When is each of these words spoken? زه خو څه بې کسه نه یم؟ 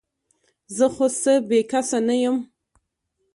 زه 0.75 0.85
خو 0.93 1.05
څه 1.21 1.33
بې 1.47 1.59
کسه 1.71 1.99
نه 2.07 2.15
یم؟ 2.21 2.37